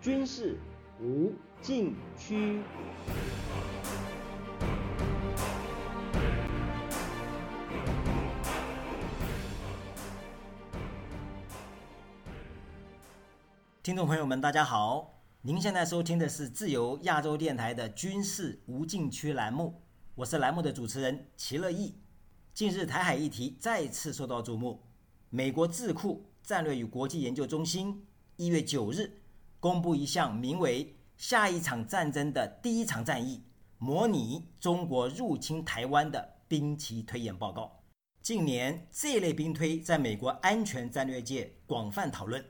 [0.00, 0.56] 军事
[0.98, 2.62] 无禁区。
[13.82, 19.82] 听众朋友们，大家好，您现在收听的是自由亚洲电台的军事无禁区栏目，
[20.14, 21.94] 我是栏目的主持人齐乐意。
[22.54, 24.80] 近日，台海议题再次受到瞩目。
[25.28, 29.19] 美国智库战略与国际研究中心一月九日
[29.60, 33.44] 公布一项名为“下一场战争的第一场战役”，
[33.76, 37.84] 模拟中国入侵台湾的兵棋推演报告。
[38.22, 42.42] 近年，这类兵推在美国安全战略界广泛讨论，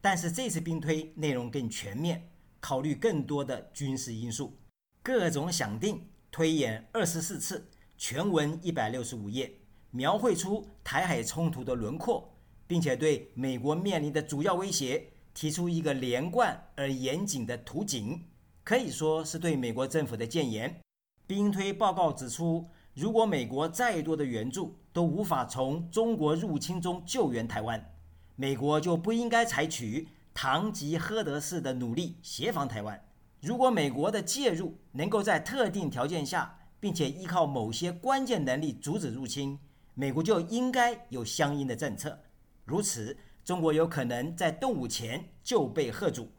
[0.00, 4.58] 但是这次兵推内容更全面，考虑更多的军事因素，
[5.02, 7.70] 各种想定推演二十四次。
[7.96, 18.22] 全文一百六十五页，描绘出台海冲突的轮廓，并且对美国面临的主要威胁提出一个连贯而严谨的图景，
[18.62, 20.80] 可以说是对美国政府的谏言。
[21.26, 27.92] 兵推报告指出，如果美国再多的援助都无法从中国入侵中救援台湾，
[28.36, 33.02] 美国就不应该采取堂吉诃德式的努力协防台湾。
[33.40, 39.58] 如果美国的介入能够在特定条件下，并且依靠某些关键能力阻止入侵，
[39.94, 42.20] 美国就应该有相应的政策。
[42.64, 46.32] 如此，中国有可能在动武前就被吓阻，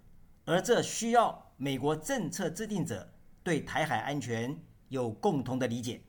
[0.46, 6.02] 而这需要美国政策制定者对台海安全有共同的理解。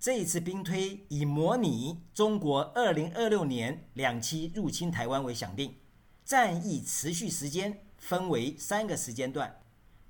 [0.00, 5.76] 这一次兵推以模拟中国2026年两栖入侵台湾为响定，
[6.24, 9.60] 战役持续时间分为三个时间段：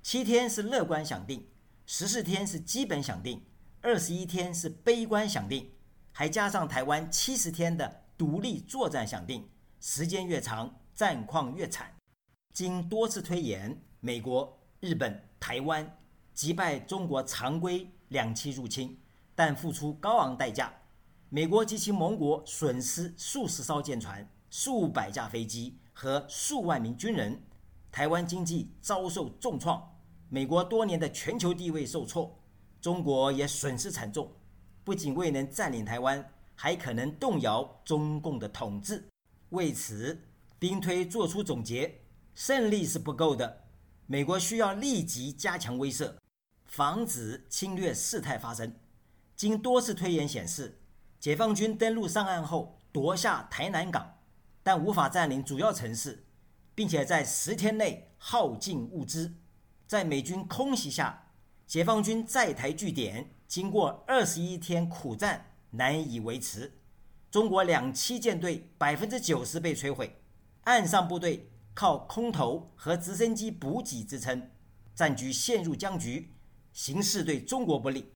[0.01, 1.45] 七天是乐观响定，
[1.85, 3.43] 十四天是基本响定。
[3.81, 5.71] 二十一天是悲观响定，
[6.11, 9.49] 还加上台湾七十天的独立作战响定，
[9.83, 11.91] 时间越长，战况越惨。
[12.53, 15.97] 经多次推演，美国、日本、台湾
[16.35, 18.95] 击败中国常规两栖入侵，
[19.33, 20.71] 但付出高昂代价。
[21.29, 27.41] 美国及其盟国损失数十艘舰船、数百架飞机和数万名军人，
[27.91, 29.97] 台湾经济遭受重创，
[30.29, 32.37] 美国多年的全球地位受挫。
[32.79, 34.31] 中国也损失惨重，
[34.83, 39.10] 不仅未能占领台湾，还可能动摇中共的统治。
[39.51, 40.27] 为此，
[40.59, 42.01] 兵推作出总结：
[42.33, 43.65] 胜利是不够的，
[44.07, 46.15] 美国需要立即加强威慑，
[46.65, 48.75] 防止侵略事态发生。
[49.35, 50.81] 经多次推演显示，
[51.19, 54.17] 解放军登陆上岸后夺下台南港，
[54.63, 56.25] 但无法占领主要城市，
[56.75, 59.33] 并且在十天内耗尽物资。
[59.87, 61.27] 在美军空袭下。
[61.67, 66.69] 解放军在台据点经过二十一天苦战难以维持，
[67.31, 70.21] 中国两栖舰队百分之九十被摧毁，
[70.65, 74.51] 岸上部队靠空投和直升机补给支撑，
[74.93, 76.33] 战局陷入僵局，
[76.73, 78.11] 形势对中国不利。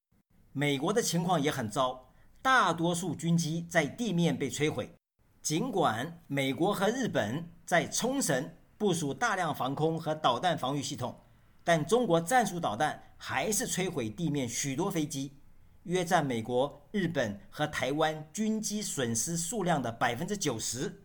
[0.52, 2.12] 美国的情况也很糟，
[2.42, 4.94] 大多数军机在地面被摧毁。
[5.42, 11.18] 尽管美国和日本在冲绳部署大量防空和导弹防御系统。
[11.64, 15.31] 但中国战术导弹还是摧毁地面许多飞机，
[15.85, 21.01] 约占美国、日本和台湾军机损失数量的百分之九十。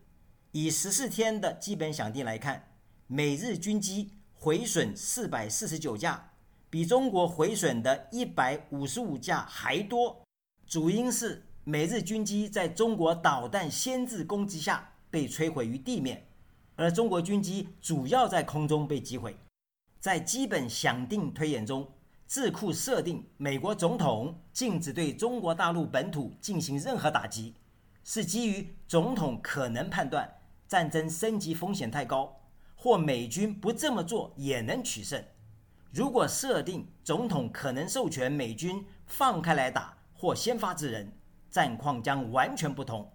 [0.53, 2.73] 以十四天的基本响定来看，
[3.07, 6.33] 美日军机毁损四百四十九架，
[6.69, 10.23] 比中国毁损的一百五十五架还多。
[10.67, 16.27] 主因是美日军机在中国导弹先制攻击下被摧毁于地面，
[16.75, 19.37] 而中国军机主要在空中被击毁。
[20.01, 21.87] 在基本响定推演中，
[22.31, 27.57] 智库设定美国总统禁止对中国大陆本土进行任何打击，
[28.05, 30.33] 是基于总统可能判断
[30.69, 32.41] 战争升级风险太高，
[32.77, 35.21] 或美军不这么做也能取胜。
[35.91, 41.13] 如果设定总统可能授权美军放开来打或先发制人，
[41.51, 43.13] 战况将完全不同。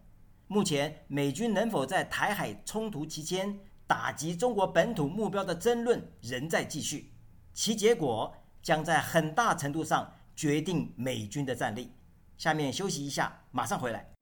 [0.47, 3.57] 目前，美军能否在台海冲突期间？
[3.87, 7.13] 打击中国本土目标的争论仍在继续，
[7.53, 8.35] 其结果
[8.65, 11.91] 将在很大程度上决定美军的战力。
[12.35, 14.14] 下面休息一下，马上回来。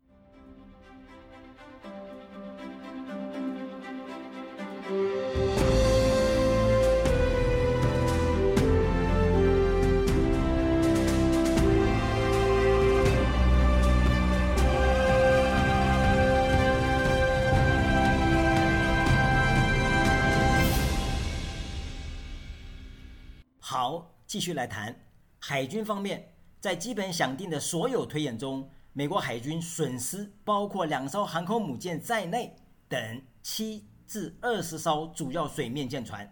[24.34, 25.00] 继续来谈
[25.38, 32.56] 海军方面，在基本想定的所有推演中，美国海军损失包括两艘航空母舰在内
[32.90, 36.28] 等七至二十艘主要水面舰船，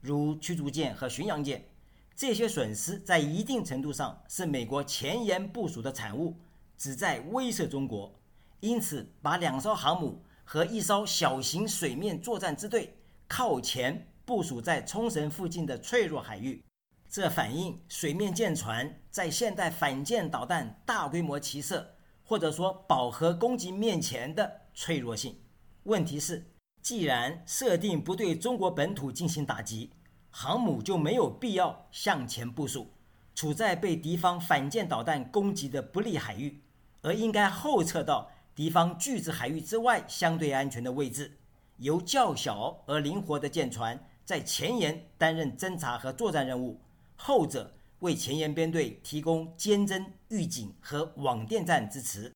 [0.00, 1.68] 如驱逐舰和巡洋舰。
[2.14, 6.36] 这些损失在一定程度上是美国前沿部署的产物，
[6.78, 8.14] 旨在威慑中国。
[8.60, 16.62] 因此，把两艘航母和一艘小型水面作战支队靠前部署在冲绳附近的脆弱海域，
[17.10, 25.36] 这反映水面舰船在现代反舰导弹大规模齐射或者说饱和攻击面前的脆弱性。
[25.82, 26.46] 问题是，
[26.80, 29.90] 既然设定不对中国本土进行打击，
[30.30, 32.92] 航母就没有必要向前部署，
[33.34, 36.62] 处在被敌方反舰导弹攻击的不利海域，
[37.02, 41.38] 而应该后撤到敌方拒止海域之外相对安全的位置，
[41.78, 46.80] 由较小而灵活的舰船在前沿担任侦察和作战任务，
[47.22, 52.32] 后者为前沿编队提供监侦、预警和网电站支持。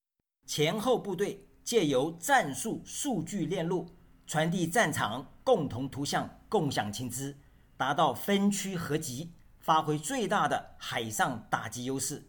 [0.47, 3.89] 前后部队借由战术数据链路
[4.27, 7.35] 传递战场共同图像，共享情资。
[7.79, 12.23] 达到分区合集，发挥最大的海上打击优势。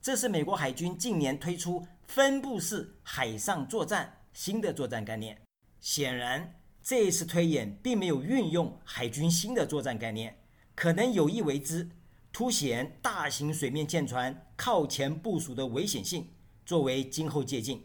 [0.00, 5.38] 这是美国海军近年推出分布式海上作战新的作战概念。
[5.78, 10.38] 显然，这一次推演并没有运用海军新的作战概念，
[10.74, 11.90] 可能有意为之，
[12.38, 16.28] 凸显大型水面舰船靠前部署的危险性，
[16.64, 17.80] 作为今后借鉴。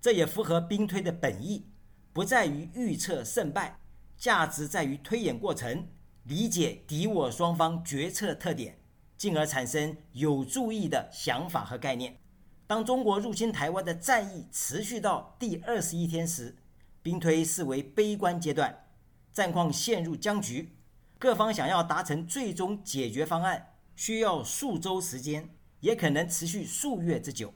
[0.00, 1.66] 这也符合兵推的本意，
[2.12, 3.80] 不在于预测胜败，
[4.16, 5.88] 价值在于推演过程。
[6.22, 8.78] 理解敌我双方决策特点，
[9.16, 12.20] 进而产生有注意的想法和概念。
[12.68, 16.56] 当中国入侵台湾的战役持续到第二十一天时，
[17.02, 18.84] 兵推视为悲观阶段，
[19.32, 20.76] 战况陷入僵局，
[21.18, 25.50] 各方想要达成最终解决方案，需要数周时间，
[25.80, 27.52] 也可能持续数月之久。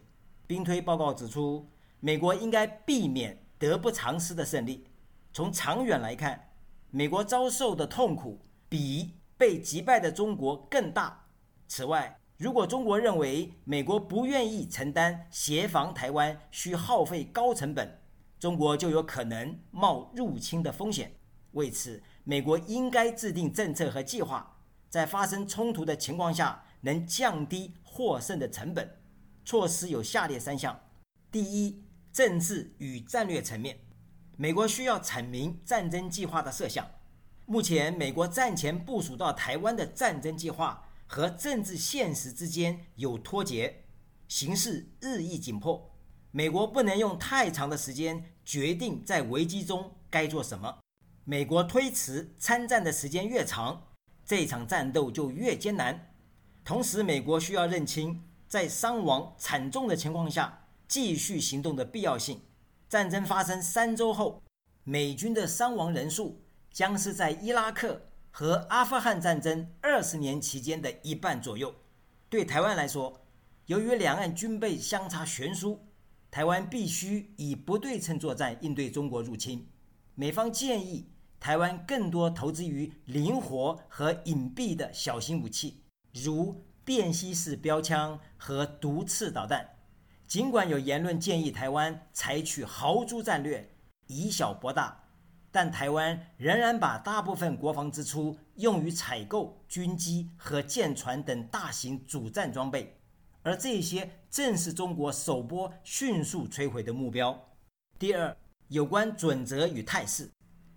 [0.48, 4.88] 兵推报告指出，美国应该避免得不偿失的胜利。
[5.32, 6.50] 从长远来看，
[6.90, 8.44] 美国遭受的痛苦。
[8.68, 11.26] 比被击败的中国更大。
[11.68, 18.00] 此外，如果中国认为美国不愿意承担协防台湾需耗费高成本，
[18.40, 21.14] 中国就有可能冒入侵的风险。
[21.50, 24.51] 为此，美国应该制定政策和计划，
[24.92, 28.98] 在发生冲突的情况下能降低获胜的成本。
[29.42, 30.78] 措施有下列三项：
[31.30, 33.78] 第一，政治与战略层面，
[34.36, 36.86] 美国需要阐明战争计划的设想。
[37.46, 43.86] 目前，美国战前部署到台湾的战争计划和政治现实之间有脱节，
[44.28, 45.96] 形势日益紧迫。
[46.32, 50.80] 美国不能用太长的时间决定在危机中该做什么。
[51.24, 53.91] 美国推迟参战的时间越长，
[54.24, 56.14] 这场战斗就越艰难。
[56.64, 62.40] 同时，美国需要认清在伤亡惨重的情况下继续行动的必要性。
[62.88, 64.42] 战争发生三周后，
[64.84, 66.42] 美军的伤亡人数。
[66.72, 71.74] 将是在伊拉克和阿富汗战争二十年期间的一半左右。
[72.30, 73.20] 对台湾来说，
[73.66, 75.78] 由于两岸军备相差悬殊，
[76.30, 79.68] 台湾必须以不对称作战应对中国入侵。
[80.14, 81.11] 美方建议
[81.42, 89.68] 台湾更多投资于灵活和隐蔽的小型武器，如便携式标枪和毒刺导弹。
[90.28, 93.68] 尽管有言论建议台湾采取豪猪战略，
[94.06, 95.02] 以小博大。
[95.50, 102.96] 但台湾仍然把大部分国防支出用于采购军机和舰船等大型主战装备，
[103.42, 107.36] 而这些正是中国首波迅速摧毁的目标。
[107.98, 108.36] 第二，
[108.68, 110.30] 有关准则与态势，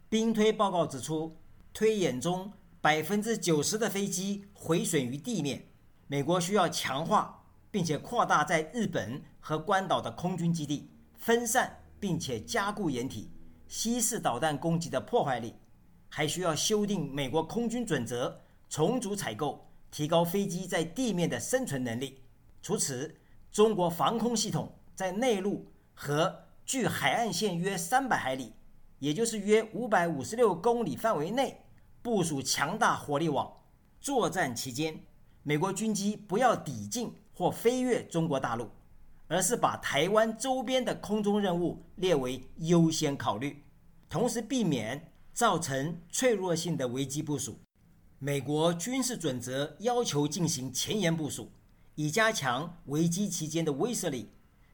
[0.08, 1.36] 兵推报告指出，
[1.74, 5.68] 推演中百分之九十的飞机毁损于地面，
[6.08, 13.32] 美国需要强化并且扩大在日本和关岛的空军基地，分散并且加固掩体。
[13.68, 15.56] 西式导弹攻击的破坏力，
[16.08, 22.22] 还需要修订美国空军准则，重组采购，提高飞机在地面的生存能力。
[22.62, 23.16] 除此，
[23.52, 28.54] 中国防空系统在内陆和距海岸线约三百海里，
[29.00, 31.66] 也就是约五百五十六公里范围内
[32.02, 33.52] 部署强大火力网。
[34.00, 35.04] 作战期间，
[35.44, 38.70] 美国军机不要抵近或飞越中国大陆。
[39.28, 43.64] 而是把台湾周边的空中任务列为优先考虑，
[44.08, 47.58] 同时避免造成脆弱性的危机部署。
[48.20, 51.50] 美国军事准则要求进行前沿部署，
[51.96, 54.30] 以加强危机期间的威慑力，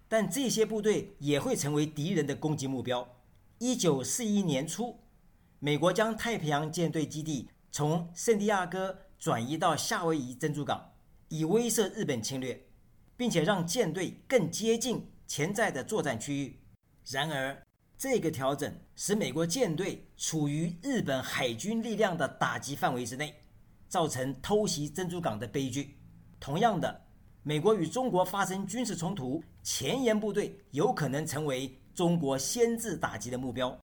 [0.09, 3.07] 但这些部队也会成为敌人的攻击目标。
[3.63, 5.01] 一九四一年初，
[5.59, 10.93] 美国将太平洋舰队基地从圣地亚哥转移到夏威夷珍珠港，
[11.27, 12.65] 以威慑日本侵略。
[13.15, 16.59] 并且让舰队更接近潜在的作战区域。
[17.11, 17.61] 然而，
[17.95, 23.43] 这个调整使美国舰队处于日本海军力量的打击范围之内，
[23.87, 25.99] 造成偷袭珍珠港的悲剧。
[26.39, 27.03] 同样的，
[27.43, 33.79] 美国与中国发生军事冲突，前沿部队有可能成为中国先制打击的目标。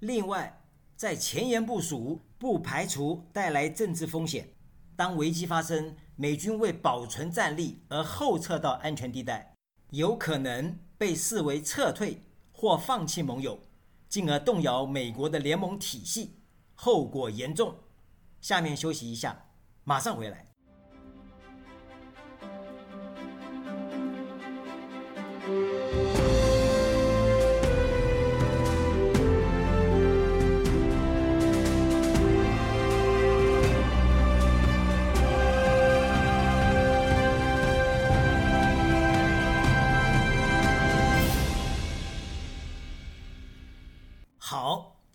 [0.00, 0.62] 另外，
[0.96, 4.48] 在前沿部署不排除带来政治风险。
[4.96, 9.54] 当危机发生，美军为保存战力而后撤到安全地带，
[9.90, 13.58] 有可能被视为撤退或放弃盟友，
[14.08, 16.40] 进而动摇美国的联盟体系，
[16.74, 17.74] 后果严重。
[18.42, 19.46] 下面休息一下，
[19.84, 20.49] 马上回来。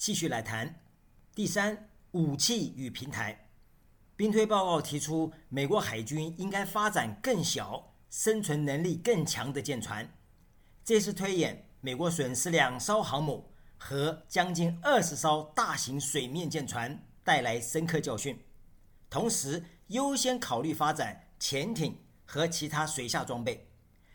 [0.05, 0.83] 继续来谈。
[1.33, 3.49] 第三，武器与平台。
[4.15, 10.07] 兵推报告提出，美国海军应该发展更小、生存能力更强的舰船。
[10.83, 18.39] 这次推演，美国损失两艘航母和将近二十艘大型水面舰船，带来深刻教训。
[19.09, 23.67] 同时，优先考虑发展潜艇和其他水下装备。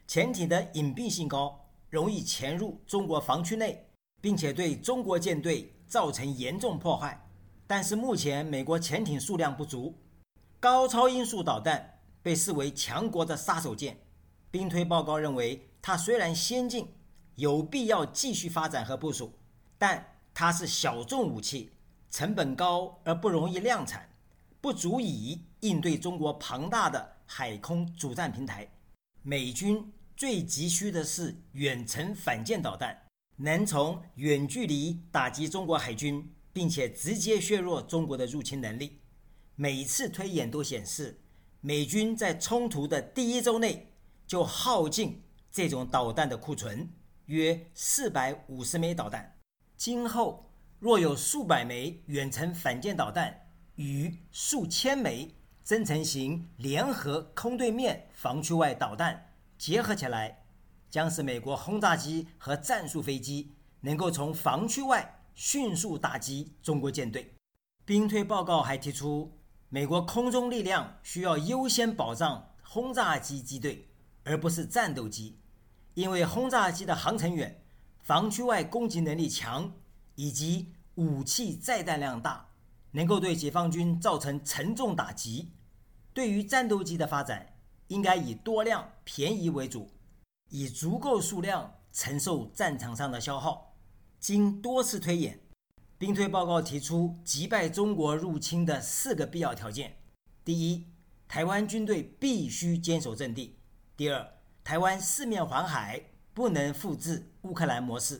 [0.06, 3.88] 潜艇的隐蔽性高，容易潜入中国防区内。
[4.22, 7.20] 并且对中国舰队造成严重破坏，
[7.66, 9.98] 但是目前美国潜艇数量不足，
[10.60, 13.96] 高超音速导弹被视为强国的杀手锏。
[14.52, 16.86] 兵推报告认为，它虽然先进，
[17.34, 19.32] 有必要继续发展和部署，
[19.78, 21.72] 但它是小众武器，
[22.08, 24.08] 成本高而不容易量产，
[24.60, 28.68] 不足以应对中国庞大的海空主战平台。
[29.22, 32.96] 美军最急需的是远程反舰导弹。
[33.42, 39.00] 能从远距离打击中国海军，并且直接削弱中国的入侵能力。
[39.54, 41.18] 每次推演都显示，
[41.62, 43.94] 美军在冲突的第一周内
[44.26, 46.86] 就耗尽这种导弹的库存，
[47.26, 49.38] 约四百五十枚导弹。
[49.74, 60.39] 今后若有数百枚远程反舰导弹与数千枚增程型联合空对面防区外导弹结合起来。
[60.90, 67.32] 将使美国轰炸机和战术飞机能够从防区外迅速打击中国舰队。
[67.84, 69.32] 兵推报告还提出，
[69.68, 73.88] 美国空中力量需要优先保障轰炸机机队，
[74.24, 75.38] 而不是战斗机，
[75.94, 77.62] 因为轰炸机的航程远、
[78.02, 79.72] 防区外攻击能力强，
[80.16, 82.48] 以及武器载弹量大，
[82.90, 85.52] 能够对解放军造成沉重打击。
[86.12, 87.54] 对于战斗机的发展，
[87.88, 89.88] 应该以多量、便宜为主。
[90.50, 93.74] 以足够数量承受战场上的消耗。
[94.18, 95.40] 经多次推演，
[95.96, 99.96] 兵推报告提出击败中国入侵的四个必要条件：
[100.44, 100.86] 第一，
[101.26, 103.56] 台湾军队必须坚守阵地；
[103.96, 106.02] 第二，台湾四面环海，
[106.34, 108.18] 不能复制乌克兰模式；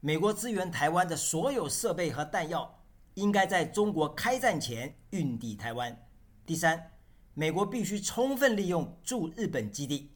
[0.00, 2.82] 美国支援台湾的所有设备和弹药
[3.14, 5.92] 应该在中国开战前运抵台湾；
[6.46, 6.92] 第三，
[7.34, 10.12] 美国必须充分利用驻日本基地。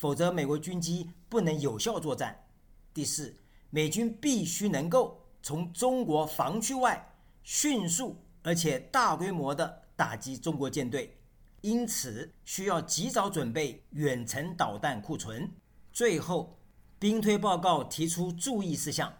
[0.00, 2.46] 否则，美国军机不能有效作战。
[2.94, 3.36] 第四，
[3.68, 11.18] 美军必须能够从中国防区外迅速而且大规模地打击中国舰队，
[11.60, 15.52] 因此需要及早准备远程导弹库存。
[15.92, 16.58] 最后，
[16.98, 19.12] 兵推报告提出注意事项：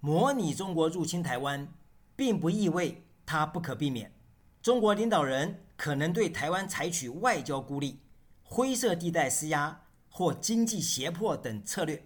[0.00, 1.72] 模拟中国入侵台湾，
[2.14, 4.12] 并不意味它不可避免。
[4.60, 8.00] 中国领导人可能对台湾采取外交孤立、
[8.42, 9.86] 灰色地带施压。
[10.18, 12.02] 或经济胁迫等策略，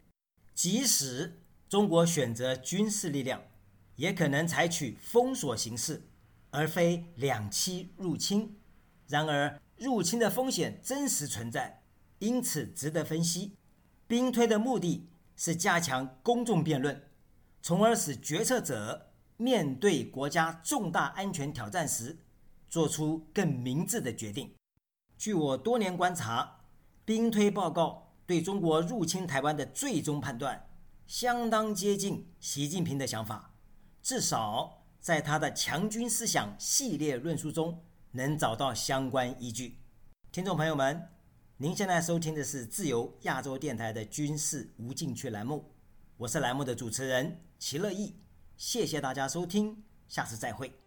[0.52, 3.40] 即使中国选择军事力量，
[3.96, 6.02] 也可能采取封锁形式，
[6.50, 8.60] 而非两栖入侵。
[9.08, 11.84] 然而，入侵的风险真实存在，
[12.18, 13.56] 因此值得分析。
[14.06, 17.08] 兵推的目的是加强公众辩论，
[17.62, 22.18] 从而使决策者面对国家重大安全挑战时，
[22.68, 24.52] 做出更明智的决定。
[25.16, 26.58] 据我多年观察。
[27.04, 30.68] 兵推报告对中国入侵台湾的最终判断，
[31.06, 33.54] 相当接近习近平的想法，
[34.02, 39.78] 至少在他的强军思想系列论述中能找到相关依据。
[40.30, 41.08] 听众朋友们，
[41.56, 45.72] 您现在收听的是自由亚洲电台的军事无禁区栏目，
[46.16, 48.14] 我是栏目的主持人齐乐意，
[48.56, 50.81] 谢谢大家收听，下次再会。